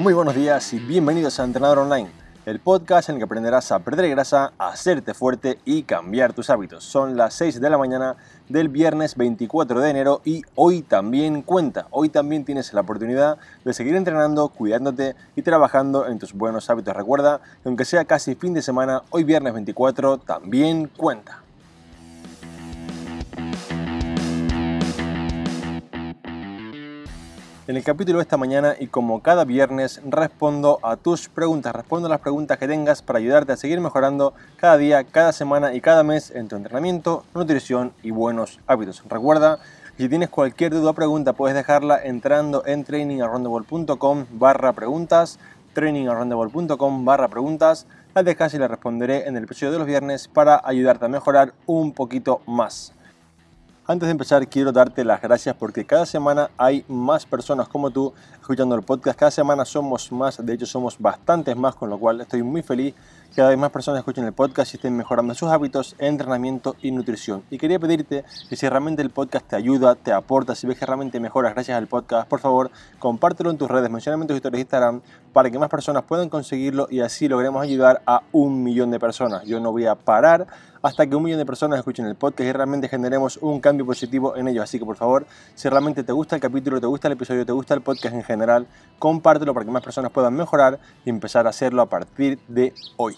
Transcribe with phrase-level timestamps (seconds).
[0.00, 2.08] Muy buenos días y bienvenidos a Entrenador Online,
[2.46, 6.84] el podcast en el que aprenderás a perder grasa, hacerte fuerte y cambiar tus hábitos.
[6.84, 8.16] Son las 6 de la mañana
[8.48, 11.86] del viernes 24 de enero y hoy también cuenta.
[11.90, 16.96] Hoy también tienes la oportunidad de seguir entrenando, cuidándote y trabajando en tus buenos hábitos.
[16.96, 21.42] Recuerda que aunque sea casi fin de semana, hoy viernes 24 también cuenta.
[27.70, 32.08] En el capítulo de esta mañana y como cada viernes respondo a tus preguntas, respondo
[32.08, 35.80] a las preguntas que tengas para ayudarte a seguir mejorando cada día, cada semana y
[35.80, 39.04] cada mes en tu entrenamiento, nutrición y buenos hábitos.
[39.08, 39.60] Recuerda,
[39.96, 45.38] si tienes cualquier duda o pregunta puedes dejarla entrando en trainingaroundtheworld.com barra preguntas,
[45.72, 50.60] trainingaroundtheworld.com barra preguntas, las dejas y las responderé en el episodio de los viernes para
[50.64, 52.94] ayudarte a mejorar un poquito más.
[53.90, 58.14] Antes de empezar, quiero darte las gracias porque cada semana hay más personas como tú
[58.40, 59.18] escuchando el podcast.
[59.18, 62.94] Cada semana somos más, de hecho somos bastantes más, con lo cual estoy muy feliz
[63.30, 66.92] que cada vez más personas escuchen el podcast y estén mejorando sus hábitos, entrenamiento y
[66.92, 67.42] nutrición.
[67.50, 70.86] Y quería pedirte que si realmente el podcast te ayuda, te aporta, si ves que
[70.86, 74.58] realmente mejoras gracias al podcast, por favor, compártelo en tus redes, mencioname en tus historias
[74.58, 75.00] de Instagram
[75.32, 79.44] para que más personas puedan conseguirlo y así logremos ayudar a un millón de personas.
[79.46, 80.46] Yo no voy a parar
[80.82, 84.36] hasta que un millón de personas escuchen el podcast y realmente generemos un cambio positivo
[84.36, 84.64] en ellos.
[84.64, 87.52] Así que por favor, si realmente te gusta el capítulo, te gusta el episodio, te
[87.52, 88.66] gusta el podcast en general,
[88.98, 93.16] compártelo para que más personas puedan mejorar y empezar a hacerlo a partir de hoy.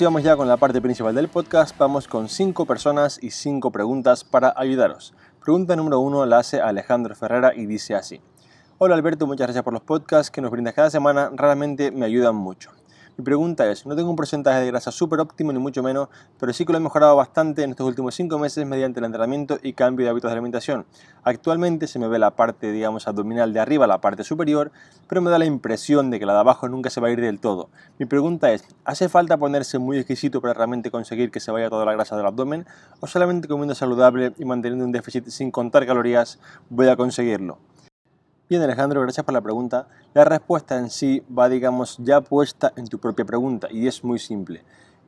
[0.00, 4.24] Vamos ya con la parte principal del podcast, vamos con 5 personas y 5 preguntas
[4.24, 5.12] para ayudaros.
[5.42, 8.22] Pregunta número 1 la hace Alejandro Ferrera y dice así.
[8.76, 12.34] Hola Alberto, muchas gracias por los podcasts que nos brindas cada semana, realmente me ayudan
[12.34, 12.72] mucho.
[13.16, 16.08] Mi pregunta es, no tengo un porcentaje de grasa súper óptimo ni mucho menos,
[16.40, 19.60] pero sí que lo he mejorado bastante en estos últimos 5 meses mediante el entrenamiento
[19.62, 20.86] y cambio de hábitos de alimentación.
[21.22, 24.72] Actualmente se me ve la parte, digamos, abdominal de arriba, la parte superior,
[25.08, 27.20] pero me da la impresión de que la de abajo nunca se va a ir
[27.20, 27.68] del todo.
[28.00, 31.84] Mi pregunta es, ¿hace falta ponerse muy exquisito para realmente conseguir que se vaya toda
[31.84, 32.66] la grasa del abdomen?
[32.98, 36.40] ¿O solamente comiendo saludable y manteniendo un déficit sin contar calorías
[36.70, 37.58] voy a conseguirlo?
[38.46, 39.88] Bien Alejandro, gracias por la pregunta.
[40.12, 44.18] La respuesta en sí va, digamos, ya puesta en tu propia pregunta y es muy
[44.18, 44.62] simple.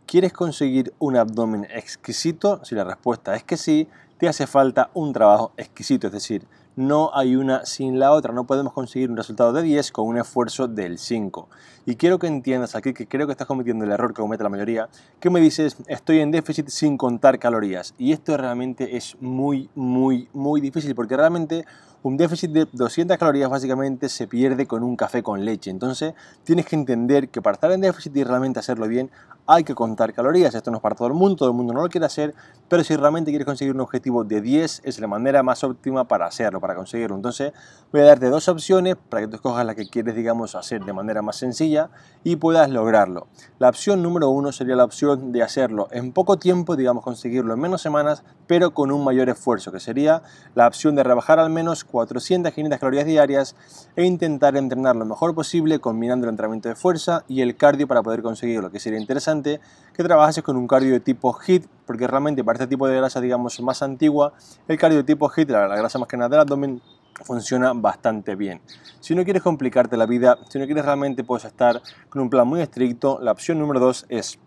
[0.07, 2.65] ¿Quieres conseguir un abdomen exquisito?
[2.65, 6.47] Si la respuesta es que sí, te hace falta un trabajo exquisito, es decir,
[6.77, 10.19] no hay una sin la otra, no podemos conseguir un resultado de 10 con un
[10.19, 11.49] esfuerzo del 5.
[11.87, 14.51] Y quiero que entiendas aquí que creo que estás cometiendo el error que comete la
[14.51, 14.89] mayoría,
[15.21, 17.95] que me dices, estoy en déficit sin contar calorías.
[17.97, 21.65] Y esto realmente es muy, muy, muy difícil, porque realmente
[22.07, 25.71] un déficit de 200 calorías básicamente se pierde con un café con leche.
[25.71, 29.11] Entonces tienes que entender que para estar en déficit y realmente hacerlo bien,
[29.49, 30.55] hay que contar calorías.
[30.55, 32.35] Esto no es para todo el mundo, todo el mundo no lo quiere hacer,
[32.69, 36.27] pero si realmente quieres conseguir un objetivo de 10, es la manera más óptima para
[36.27, 37.17] hacerlo, para conseguirlo.
[37.17, 37.53] Entonces
[37.93, 40.93] voy a darte dos opciones para que tú escojas la que quieres, digamos, hacer de
[40.93, 41.91] manera más sencilla
[42.25, 43.29] y puedas lograrlo.
[43.59, 47.61] La opción número uno sería la opción de hacerlo en poco tiempo, digamos, conseguirlo en
[47.61, 50.23] menos semanas, pero con un mayor esfuerzo, que sería
[50.55, 53.57] la opción de rebajar al menos 400, 500 calorías diarias
[53.97, 58.03] e intentar entrenar lo mejor posible combinando el entrenamiento de fuerza y el cardio para
[58.03, 59.61] poder conseguirlo, que sería interesante
[59.95, 63.21] que trabajes con un cardio de tipo HIT, porque realmente para este tipo de grasa,
[63.23, 64.35] digamos, más antigua,
[64.69, 66.83] el cardio de tipo HIT, la, la grasa más que nada del abdomen,
[67.25, 68.61] funciona bastante bien.
[69.01, 71.81] Si no quieres complicarte la vida, si no quieres realmente puedes estar
[72.11, 74.39] con un plan muy estricto, la opción número 2 es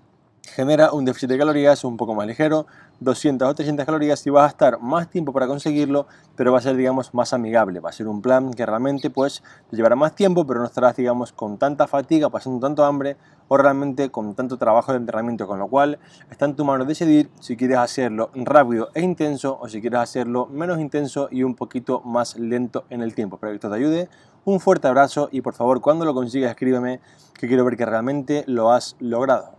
[0.44, 2.66] genera un déficit de calorías un poco más ligero,
[3.00, 6.62] 200 o 300 calorías y vas a estar más tiempo para conseguirlo, pero va a
[6.62, 7.80] ser, digamos, más amigable.
[7.80, 10.96] Va a ser un plan que realmente, pues, te llevará más tiempo, pero no estarás,
[10.96, 13.18] digamos, con tanta fatiga, pasando tanto hambre
[13.48, 15.98] o realmente con tanto trabajo de entrenamiento, con lo cual
[16.30, 20.46] está en tu mano decidir si quieres hacerlo rápido e intenso o si quieres hacerlo
[20.48, 23.38] menos intenso y un poquito más lento en el tiempo.
[23.38, 24.10] Espero que esto te ayude.
[24.46, 27.02] Un fuerte abrazo y por favor, cuando lo consigas, escríbeme
[27.34, 29.59] que quiero ver que realmente lo has logrado.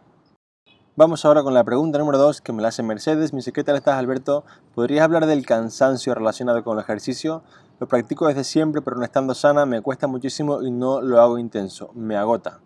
[1.00, 3.32] Vamos ahora con la pregunta número 2 que me la hace Mercedes.
[3.32, 4.44] Me dice, ¿qué tal estás Alberto?
[4.74, 7.42] ¿Podrías hablar del cansancio relacionado con el ejercicio?
[7.78, 11.38] Lo practico desde siempre, pero no estando sana me cuesta muchísimo y no lo hago
[11.38, 11.90] intenso.
[11.94, 12.60] Me agota.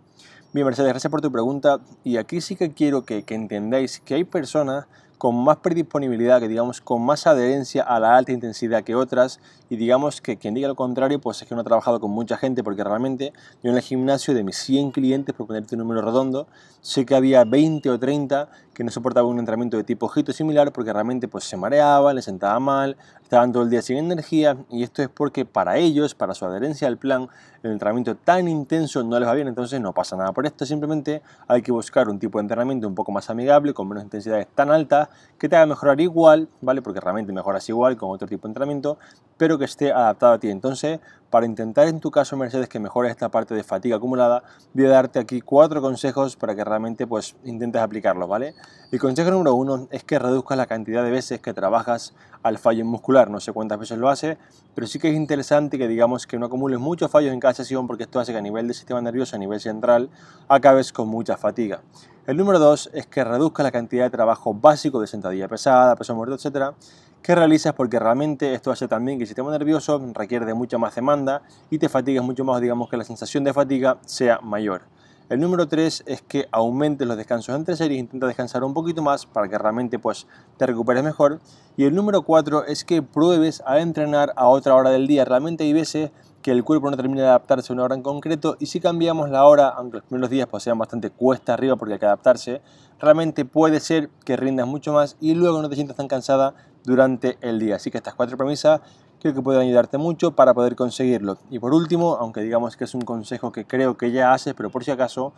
[0.52, 1.78] Bien, Mercedes, gracias por tu pregunta.
[2.02, 4.86] Y aquí sí que quiero que, que entendáis que hay personas
[5.24, 9.40] con más predisponibilidad, que digamos con más adherencia a la alta intensidad que otras
[9.70, 12.36] y digamos que quien diga lo contrario pues es que no ha trabajado con mucha
[12.36, 13.32] gente porque realmente
[13.62, 16.46] yo en el gimnasio de mis 100 clientes, por ponerte un número redondo,
[16.82, 20.72] sé que había 20 o 30 que no soportaban un entrenamiento de tipo ojito similar
[20.72, 24.82] porque realmente pues se mareaban, les sentaba mal, estaban todo el día sin energía y
[24.82, 27.28] esto es porque para ellos, para su adherencia al plan,
[27.62, 31.22] el entrenamiento tan intenso no les va bien, entonces no pasa nada por esto, simplemente
[31.48, 34.70] hay que buscar un tipo de entrenamiento un poco más amigable, con menos intensidades tan
[34.70, 36.82] altas que te haga mejorar igual, ¿vale?
[36.82, 38.98] Porque realmente mejoras igual con otro tipo de entrenamiento,
[39.36, 40.50] pero que esté adaptado a ti.
[40.50, 41.00] Entonces,
[41.30, 44.90] para intentar en tu caso, Mercedes, que mejores esta parte de fatiga acumulada, voy a
[44.90, 48.54] darte aquí cuatro consejos para que realmente pues intentes aplicarlos, ¿vale?
[48.92, 52.14] El consejo número uno es que reduzcas la cantidad de veces que trabajas
[52.44, 53.30] al fallo muscular.
[53.30, 54.38] No sé cuántas veces lo hace,
[54.76, 57.88] pero sí que es interesante que digamos que no acumules muchos fallos en cada sesión
[57.88, 60.10] porque esto hace que a nivel del sistema nervioso, a nivel central,
[60.46, 61.80] acabes con mucha fatiga.
[62.26, 66.14] El número dos es que reduzca la cantidad de trabajo básico de sentadilla pesada, peso
[66.14, 66.72] muerto, etcétera,
[67.20, 70.94] que realizas porque realmente esto hace también que el sistema nervioso requiere de mucha más
[70.94, 74.84] demanda y te fatigues mucho más, digamos que la sensación de fatiga sea mayor.
[75.30, 79.24] El número 3 es que aumentes los descansos entre series, intenta descansar un poquito más
[79.24, 80.26] para que realmente pues,
[80.58, 81.40] te recuperes mejor.
[81.78, 85.24] Y el número 4 es que pruebes a entrenar a otra hora del día.
[85.24, 86.10] Realmente hay veces
[86.42, 89.30] que el cuerpo no termina de adaptarse a una hora en concreto y si cambiamos
[89.30, 92.60] la hora, aunque los primeros días pues, sean bastante cuesta arriba porque hay que adaptarse,
[93.00, 96.54] realmente puede ser que rindas mucho más y luego no te sientas tan cansada
[96.84, 97.76] durante el día.
[97.76, 98.82] Así que estas cuatro premisas
[99.24, 101.38] creo que pueden ayudarte mucho para poder conseguirlo.
[101.48, 104.68] Y por último, aunque digamos que es un consejo que creo que ya haces, pero
[104.68, 105.32] por si acaso,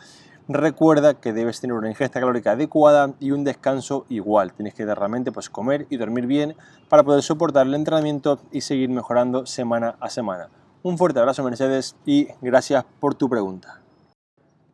[0.49, 4.53] recuerda que debes tener una ingesta calórica adecuada y un descanso igual.
[4.55, 6.57] Tienes que realmente pues, comer y dormir bien
[6.89, 10.49] para poder soportar el entrenamiento y seguir mejorando semana a semana.
[10.83, 13.83] Un fuerte abrazo Mercedes y gracias por tu pregunta.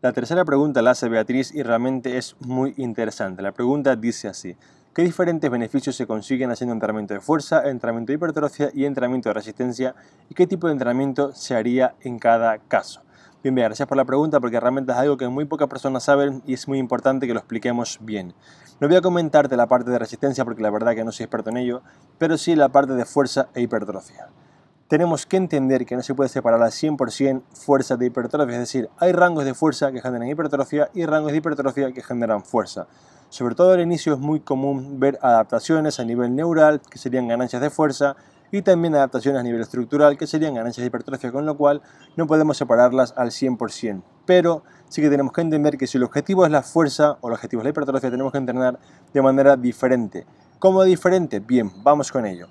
[0.00, 3.42] La tercera pregunta la hace Beatriz y realmente es muy interesante.
[3.42, 4.56] La pregunta dice así.
[4.94, 9.32] ¿Qué diferentes beneficios se consiguen haciendo entrenamiento de fuerza, entrenamiento de hipertrofia y entrenamiento de
[9.32, 9.94] resistencia?
[10.28, 13.00] ¿Y qué tipo de entrenamiento se haría en cada caso?
[13.42, 16.42] Bien, bien, gracias por la pregunta porque realmente es algo que muy pocas personas saben
[16.44, 18.34] y es muy importante que lo expliquemos bien.
[18.80, 21.48] No voy a comentarte la parte de resistencia porque la verdad que no soy experto
[21.48, 21.80] en ello,
[22.18, 24.28] pero sí la parte de fuerza e hipertrofia
[24.88, 28.90] tenemos que entender que no se puede separar al 100% fuerza de hipertrofia, es decir,
[28.98, 32.88] hay rangos de fuerza que generan hipertrofia y rangos de hipertrofia que generan fuerza.
[33.32, 37.62] Sobre todo al inicio es muy común ver adaptaciones a nivel neural, que serían ganancias
[37.62, 38.14] de fuerza,
[38.50, 41.80] y también adaptaciones a nivel estructural, que serían ganancias de hipertrofia, con lo cual
[42.18, 44.02] no podemos separarlas al 100%.
[44.26, 47.32] Pero sí que tenemos que entender que si el objetivo es la fuerza o el
[47.32, 48.78] objetivo es la hipertrofia, tenemos que entrenar
[49.14, 50.26] de manera diferente.
[50.58, 51.40] ¿Cómo diferente?
[51.40, 52.48] Bien, vamos con ello.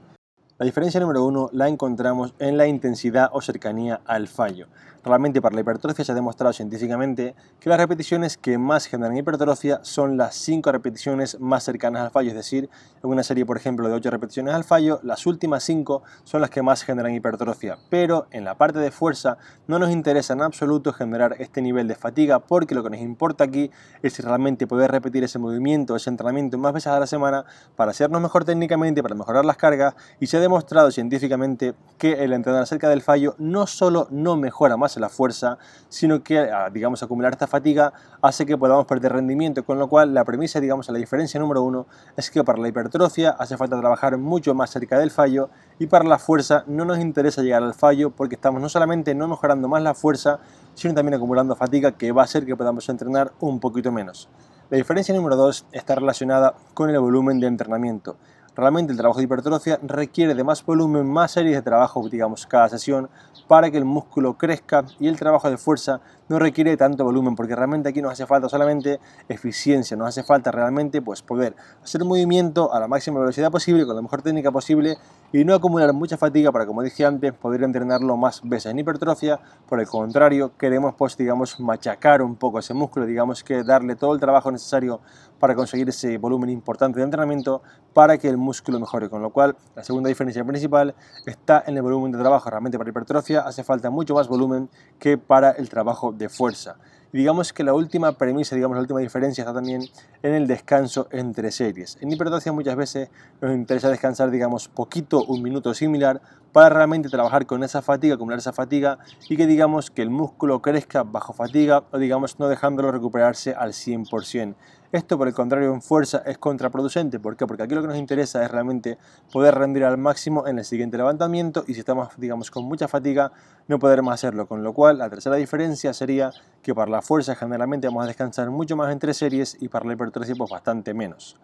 [0.58, 4.66] La diferencia número uno la encontramos en la intensidad o cercanía al fallo.
[5.04, 9.80] Realmente para la hipertrofia se ha demostrado científicamente que las repeticiones que más generan hipertrofia
[9.84, 12.70] son las 5 repeticiones más cercanas al fallo, es decir,
[13.04, 16.50] en una serie por ejemplo de 8 repeticiones al fallo, las últimas 5 son las
[16.50, 19.38] que más generan hipertrofia, pero en la parte de fuerza
[19.68, 23.44] no nos interesa en absoluto generar este nivel de fatiga porque lo que nos importa
[23.44, 23.72] aquí
[24.02, 27.46] es realmente poder repetir ese movimiento, ese entrenamiento más veces a la semana
[27.76, 29.96] para hacernos mejor técnicamente, para mejorar las cargas.
[30.20, 34.78] Y se ha demostrado científicamente que el entrenar cerca del fallo no solo no mejora
[34.78, 35.58] más la fuerza,
[35.90, 40.14] sino que, ah, digamos, acumular esta fatiga hace que podamos perder rendimiento, con lo cual
[40.14, 44.18] la premisa, digamos, la diferencia número uno es que para la hipertrofia hace falta trabajar
[44.18, 45.50] mucho más cerca del fallo
[45.80, 49.28] y para la fuerza no nos interesa llegar al fallo porque estamos no solamente no
[49.28, 50.40] mejorando más la fuerza,
[50.74, 54.30] sino también acumulando fatiga que va a hacer que podamos entrenar un poquito menos.
[54.70, 58.16] La diferencia número dos está relacionada con el volumen de entrenamiento.
[58.54, 62.68] Realmente el trabajo de hipertrofia requiere de más volumen, más series de trabajo, digamos, cada
[62.68, 63.10] sesión,
[63.48, 67.56] para que el músculo crezca y el trabajo de fuerza no requiere tanto volumen, porque
[67.56, 72.74] realmente aquí nos hace falta solamente eficiencia, nos hace falta realmente pues, poder hacer movimiento
[72.74, 74.98] a la máxima velocidad posible, con la mejor técnica posible
[75.34, 79.40] y no acumular mucha fatiga para, como dije antes, poder entrenarlo más veces en hipertrofia.
[79.68, 84.14] Por el contrario, queremos pues, digamos, machacar un poco ese músculo, digamos que darle todo
[84.14, 85.00] el trabajo necesario
[85.40, 87.62] para conseguir ese volumen importante de entrenamiento
[87.94, 89.10] para que el músculo mejore.
[89.10, 90.94] Con lo cual, la segunda diferencia principal
[91.26, 92.50] está en el volumen de trabajo.
[92.50, 94.70] Realmente para hipertrofia hace falta mucho más volumen
[95.00, 96.78] que para el trabajo de fuerza.
[97.14, 99.82] Y digamos que la última premisa, digamos la última diferencia está también
[100.24, 101.98] en el descanso entre series.
[102.02, 103.10] En hipertrofia muchas veces
[103.42, 108.40] nos interesa descansar, digamos, poquito, un minuto similar, para realmente trabajar con esa fatiga, acumular
[108.40, 109.00] esa fatiga
[109.30, 113.72] y que digamos que el músculo crezca bajo fatiga o digamos no dejándolo recuperarse al
[113.72, 114.56] 100%.
[114.92, 117.18] Esto, por el contrario, en fuerza es contraproducente.
[117.18, 117.48] ¿Por qué?
[117.48, 118.98] Porque aquí lo que nos interesa es realmente
[119.32, 123.32] poder rendir al máximo en el siguiente levantamiento y si estamos, digamos, con mucha fatiga,
[123.70, 124.48] no podremos hacerlo.
[124.48, 126.32] Con lo cual, la tercera diferencia sería
[126.62, 129.94] que para la fuerza generalmente vamos a descansar mucho más entre series y para la
[129.94, 131.38] hipertrofia pues bastante menos.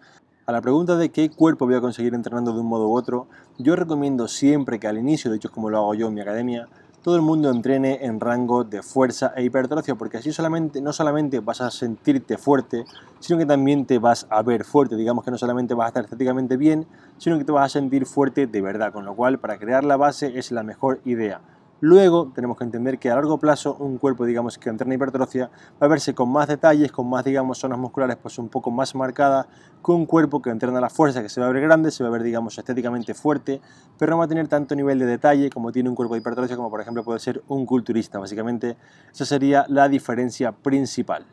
[0.46, 3.28] A la pregunta de qué cuerpo voy a conseguir entrenando de un modo u otro,
[3.58, 6.68] yo recomiendo siempre que al inicio, de hecho como lo hago yo en mi academia,
[7.08, 11.40] todo el mundo entrene en rango de fuerza e hipertrofia, porque así solamente, no solamente
[11.40, 12.84] vas a sentirte fuerte,
[13.22, 14.98] sino que también te vas a ver fuerte.
[14.98, 16.86] Digamos que no solamente vas a estar estéticamente bien,
[17.18, 19.96] sino que te vas a sentir fuerte de verdad, con lo cual para crear la
[19.96, 21.40] base es la mejor idea.
[21.80, 25.86] Luego tenemos que entender que a largo plazo un cuerpo, digamos, que entrena hipertrofia va
[25.86, 29.46] a verse con más detalles, con más, digamos, zonas musculares pues un poco más marcadas,
[29.86, 32.10] que un cuerpo que entrena la fuerza, que se va a ver grande, se va
[32.10, 33.62] a ver, digamos, estéticamente fuerte,
[34.00, 36.56] pero no va a tener tanto nivel de detalle como tiene un cuerpo de hipertrofia,
[36.56, 38.18] como por ejemplo puede ser un culturista.
[38.18, 38.76] Básicamente,
[39.12, 41.28] esa sería la diferencia principal.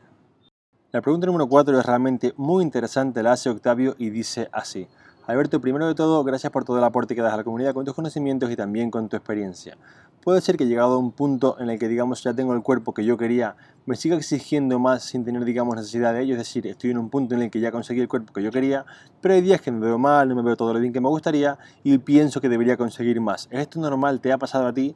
[0.93, 4.87] La pregunta número 4 es realmente muy interesante, la hace Octavio y dice así.
[5.27, 7.87] Alberto, primero de todo, gracias por todo el aporte que das a la comunidad con
[7.87, 9.79] tus conocimientos y también con tu experiencia.
[10.23, 12.93] Puede ser que llegado a un punto en el que, digamos, ya tengo el cuerpo
[12.93, 16.35] que yo quería, me siga exigiendo más sin tener, digamos, necesidad de ello.
[16.35, 18.51] Es decir, estoy en un punto en el que ya conseguí el cuerpo que yo
[18.51, 18.85] quería,
[19.23, 21.09] pero hay días que me veo mal, no me veo todo lo bien que me
[21.09, 23.49] gustaría y pienso que debería conseguir más.
[23.51, 24.21] ¿Es esto normal?
[24.21, 24.95] ¿Te ha pasado a ti?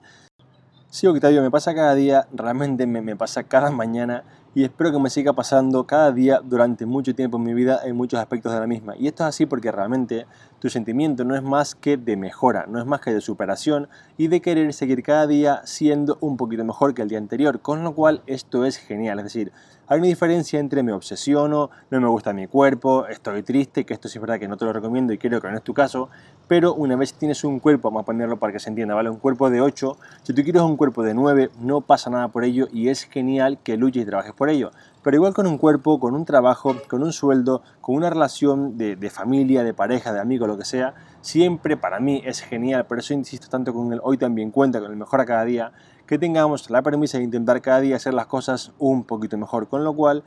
[0.90, 4.98] Sí, Octavio, me pasa cada día, realmente me, me pasa cada mañana y espero que
[4.98, 8.60] me siga pasando cada día durante mucho tiempo en mi vida en muchos aspectos de
[8.60, 8.96] la misma.
[8.96, 10.26] Y esto es así porque realmente
[10.58, 14.28] tu sentimiento no es más que de mejora, no es más que de superación y
[14.28, 17.94] de querer seguir cada día siendo un poquito mejor que el día anterior, con lo
[17.94, 19.18] cual esto es genial.
[19.18, 19.52] Es decir,
[19.86, 24.08] hay una diferencia entre me obsesiono, no me gusta mi cuerpo, estoy triste, que esto
[24.08, 26.08] sí es verdad que no te lo recomiendo y creo que no es tu caso,
[26.48, 29.10] pero una vez tienes un cuerpo, vamos a ponerlo para que se entienda, ¿vale?
[29.10, 32.42] Un cuerpo de 8, si tú quieres un cuerpo de 9, no pasa nada por
[32.42, 34.70] ello y es genial que luches y trabajes por ello.
[35.02, 39.10] Pero igual con un cuerpo, con un trabajo, con un sueldo, con una relación de,
[39.10, 43.12] familia, de pareja, de amigo, lo que sea, siempre para mí es genial, por eso
[43.12, 45.72] insisto tanto con el hoy también cuenta, con el mejor a cada día,
[46.06, 49.84] que tengamos la premisa de intentar cada día hacer las cosas un poquito mejor, con
[49.84, 50.24] lo cual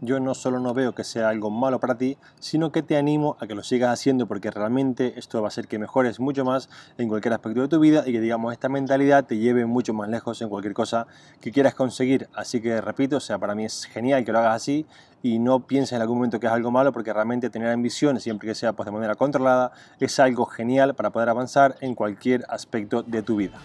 [0.00, 3.36] yo no solo no veo que sea algo malo para ti, sino que te animo
[3.40, 6.68] a que lo sigas haciendo porque realmente esto va a hacer que mejores mucho más
[6.98, 10.08] en cualquier aspecto de tu vida y que digamos esta mentalidad te lleve mucho más
[10.08, 11.06] lejos en cualquier cosa
[11.40, 12.28] que quieras conseguir.
[12.34, 14.86] Así que repito, sea, para mí es genial que lo hagas así
[15.22, 18.48] y no pienses en algún momento que es algo malo porque realmente tener ambición, siempre
[18.48, 23.02] que sea pues, de manera controlada, es algo genial para poder avanzar en cualquier aspecto
[23.02, 23.58] de tu vida.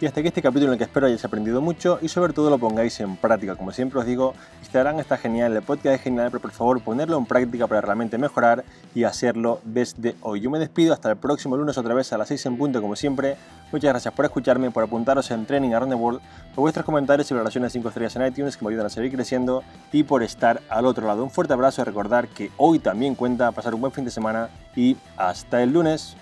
[0.00, 2.50] Y hasta aquí este capítulo en el que espero hayáis aprendido mucho y sobre todo
[2.50, 3.54] lo pongáis en práctica.
[3.54, 7.16] Como siempre os digo, Instagram está genial, el podcast es genial, pero por favor ponerlo
[7.16, 10.40] en práctica para realmente mejorar y hacerlo desde hoy.
[10.40, 12.96] Yo me despido hasta el próximo lunes otra vez a las 6 en punto como
[12.96, 13.36] siempre.
[13.70, 16.20] Muchas gracias por escucharme, por apuntaros en Training Around the World,
[16.54, 19.62] por vuestros comentarios y valoraciones 5 estrellas en iTunes que me ayudan a seguir creciendo
[19.92, 21.22] y por estar al otro lado.
[21.22, 24.48] Un fuerte abrazo y recordar que hoy también cuenta pasar un buen fin de semana
[24.74, 26.16] y hasta el lunes.